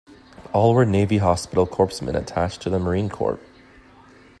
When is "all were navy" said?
0.51-1.19